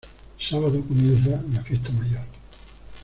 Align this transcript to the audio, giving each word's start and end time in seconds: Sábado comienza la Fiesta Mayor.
Sábado 0.39 0.81
comienza 0.83 1.39
la 1.53 1.61
Fiesta 1.63 1.91
Mayor. 1.91 2.23